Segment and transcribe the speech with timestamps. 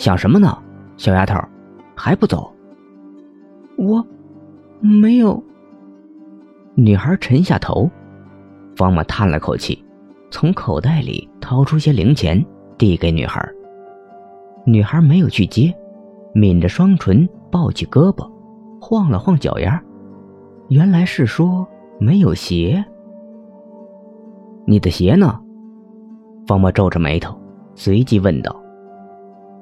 [0.00, 0.56] 想什么呢，
[0.96, 1.38] 小丫头，
[1.94, 2.50] 还不走？
[3.76, 4.02] 我，
[4.80, 5.42] 没有。
[6.74, 7.86] 女孩沉下头，
[8.74, 9.84] 方木叹了口气，
[10.30, 12.42] 从口袋里掏出些零钱，
[12.78, 13.46] 递给女孩。
[14.64, 15.70] 女孩没有去接，
[16.34, 18.26] 抿着双唇，抱起胳膊，
[18.80, 19.78] 晃了晃脚丫。
[20.70, 22.82] 原来是说没有鞋。
[24.66, 25.38] 你的鞋呢？
[26.46, 27.38] 方木皱着眉头，
[27.74, 28.56] 随即问道。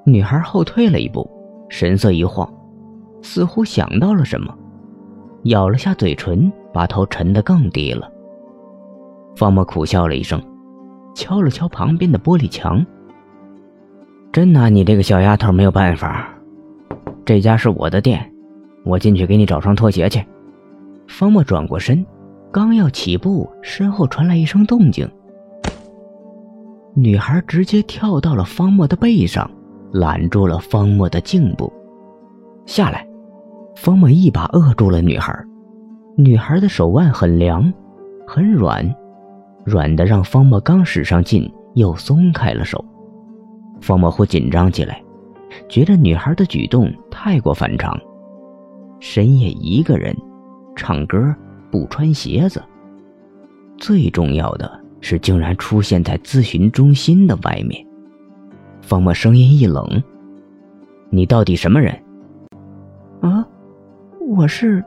[0.09, 1.29] 女孩后退了一步，
[1.69, 2.51] 神色一晃，
[3.23, 4.55] 似乎想到了什么，
[5.45, 8.11] 咬了下嘴唇，把头沉得更低了。
[9.37, 10.43] 方木苦笑了一声，
[11.15, 12.85] 敲了敲旁边的玻璃墙。
[14.33, 16.29] 真拿你这个小丫头没有办法。
[17.25, 18.33] 这家是我的店，
[18.85, 20.25] 我进去给你找双拖鞋去。
[21.07, 22.05] 方墨转过身，
[22.51, 25.07] 刚要起步，身后传来一声动静。
[26.95, 29.49] 女孩直接跳到了方墨的背上，
[29.93, 31.73] 拦住了方墨的颈部。
[32.67, 33.07] 下来，
[33.77, 35.35] 方墨一把扼住了女孩。
[36.17, 37.73] 女孩的手腕很凉，
[38.27, 38.95] 很软，
[39.65, 42.85] 软的让方墨刚使上劲，又松开了手。
[43.81, 45.01] 方莫忽紧张起来，
[45.69, 47.97] 觉得女孩的举动太过反常。
[49.01, 50.13] 深夜一个人
[50.75, 51.33] 唱歌
[51.71, 52.61] 不穿鞋子，
[53.79, 54.69] 最重要的
[55.01, 57.87] 是竟然出现在咨询中心的外面。
[58.89, 60.03] 方莫声音一冷
[61.13, 61.95] ：“你到底什么人？”
[63.21, 63.47] 啊，
[64.35, 64.83] 我是。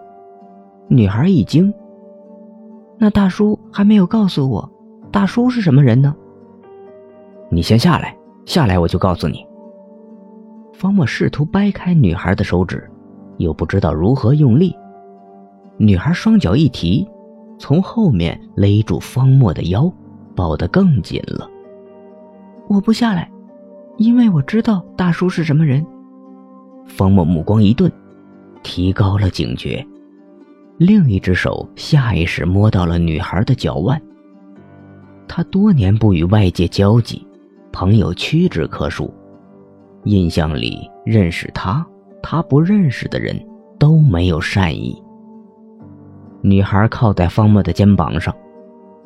[0.88, 1.72] 女孩一惊
[2.98, 4.68] ：“那大叔还没有告诉我，
[5.12, 6.16] 大叔是什么人呢？”
[7.52, 8.18] 你先下来。
[8.44, 9.46] 下来，我就告诉你。
[10.74, 12.90] 方墨试图掰开女孩的手指，
[13.38, 14.76] 又不知道如何用力。
[15.78, 17.08] 女孩双脚一提，
[17.60, 19.94] 从后面勒住方墨的腰，
[20.36, 21.48] 抱得更紧了。
[22.68, 23.32] 我不下来，
[23.98, 25.86] 因为我知道大叔是什么人。
[26.86, 27.92] 方墨目光一顿，
[28.64, 29.86] 提高了警觉，
[30.78, 34.02] 另一只手下意识摸到了女孩的脚腕。
[35.28, 37.26] 他多年不与外界交际。
[37.74, 39.10] 朋友屈指可数，
[40.04, 41.86] 印象里认识他、
[42.22, 43.34] 他不认识的人
[43.80, 45.02] 都没有善意。
[46.42, 48.36] 女孩靠在方墨的肩膀上，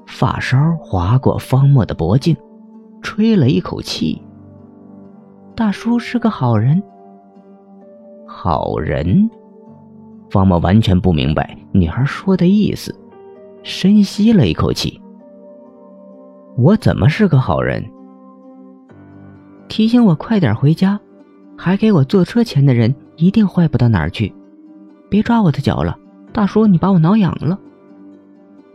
[0.08, 2.36] 发梢划过方墨的脖颈，
[3.04, 4.20] 吹了一口气。
[5.56, 6.84] 大叔是个好人。
[8.28, 9.30] 好人？
[10.30, 12.94] 方墨完全不明白女孩说的意思，
[13.64, 15.00] 深吸了一口气。
[16.58, 17.82] 我怎么是个好人？
[19.70, 21.00] 提醒我快点回家，
[21.58, 24.36] 还给我坐车钱的人一定坏不到哪儿去。
[25.10, 25.98] 别抓我的脚了，
[26.34, 27.58] 大叔，你把我挠痒了。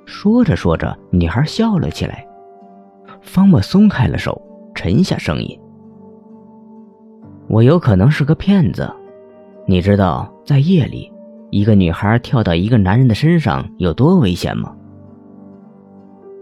[0.07, 2.27] 说着说着，女孩笑了起来。
[3.21, 4.41] 方墨松开了手，
[4.75, 5.61] 沉下声音
[7.51, 8.89] ：“我有可能是个骗子。
[9.67, 11.13] 你知道在夜里，
[11.51, 14.73] 一个女孩跳到一个男人的身上有多危险吗？”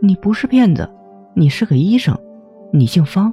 [0.02, 0.86] 你不是骗子，
[1.34, 2.14] 你是个医生，
[2.74, 3.32] 你姓方。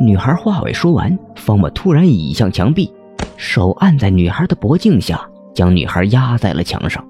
[0.00, 2.88] 女孩话未说完，方某突然倚向墙壁，
[3.36, 7.04] 手按在女孩的脖颈下，将女孩压在了墙上。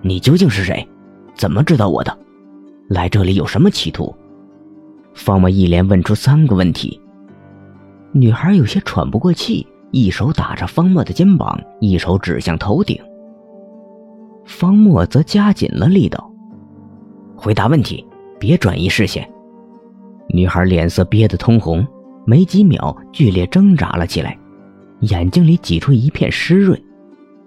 [0.00, 0.84] 你究竟是谁？
[1.36, 2.18] 怎么知道我的？
[2.88, 4.12] 来这里有什么企图？
[5.14, 7.00] 方某一连问出三个问题。
[8.14, 12.98] 女孩有些喘不过气，一手打着方墨的肩膀，一手指向头顶。
[14.44, 16.30] 方墨则加紧了力道，
[17.34, 18.06] 回答问题，
[18.38, 19.26] 别转移视线。
[20.28, 21.86] 女孩脸色憋得通红，
[22.26, 24.38] 没几秒剧烈挣扎了起来，
[25.00, 26.78] 眼睛里挤出一片湿润。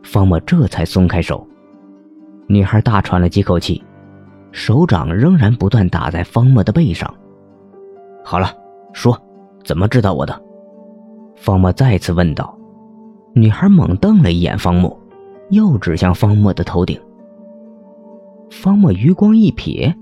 [0.02, 1.48] 方墨这才松开手。
[2.48, 3.84] 女孩大喘了几口气，
[4.52, 7.12] 手掌仍然不断打在方墨的背上。
[8.24, 8.52] 好了，
[8.94, 9.16] 说，
[9.64, 10.42] 怎么知道我的？
[11.46, 12.58] 方墨再次问道。
[13.36, 15.00] 女孩猛瞪了一眼方墨，
[15.52, 17.00] 又指向方墨的头顶。
[18.50, 19.94] 方墨余光一瞥。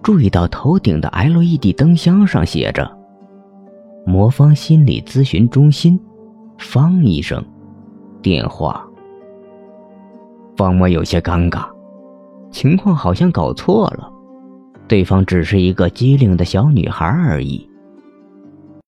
[0.00, 2.88] 注意到头顶的 LED 灯箱上写着
[4.06, 5.98] “魔方心理咨询中心，
[6.58, 7.44] 方医生，
[8.22, 8.86] 电话。”
[10.56, 11.66] 方墨有些尴尬，
[12.52, 14.08] 情况好像搞错了，
[14.86, 17.68] 对方只是一个机灵的小女孩而已。